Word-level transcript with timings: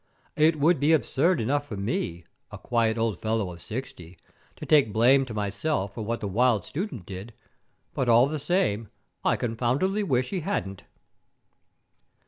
It 0.35 0.55
would 0.59 0.79
be 0.79 0.93
absurd 0.93 1.39
enough 1.39 1.67
for 1.67 1.77
me, 1.77 2.23
a 2.51 2.57
quiet 2.57 2.97
old 2.97 3.19
fellow 3.19 3.53
of 3.53 3.61
sixty, 3.61 4.17
to 4.55 4.65
take 4.65 4.91
blame 4.91 5.25
to 5.25 5.33
myself 5.35 5.93
for 5.93 6.03
what 6.03 6.21
the 6.21 6.27
wild 6.27 6.65
student 6.65 7.05
did, 7.05 7.35
but, 7.93 8.09
all 8.09 8.25
the 8.25 8.39
same, 8.39 8.89
I 9.23 9.35
confoundedly 9.37 10.01
wish 10.01 10.31
he 10.31 10.39
hadn't. 10.39 10.81